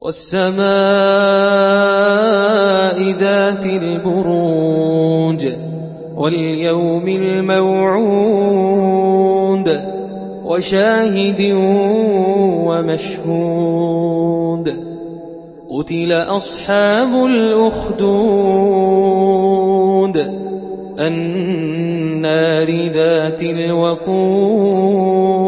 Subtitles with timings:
[0.00, 0.58] والسماء
[3.18, 5.46] ذات البروج
[6.16, 8.08] واليوم الموعود
[10.44, 11.52] وشاهد
[12.68, 14.68] ومشهود
[15.70, 18.08] قتل أصحاب الأخدود
[20.98, 25.47] النار ذات الوقود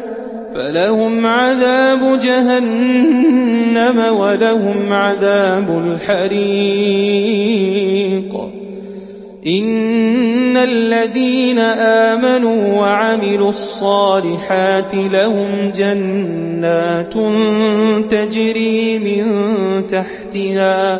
[1.25, 6.91] عذاب جهنم ولهم عذاب الحريق.
[9.47, 17.13] إن الذين آمنوا وعملوا الصالحات لهم جنات
[18.11, 19.25] تجري من
[19.87, 20.99] تحتها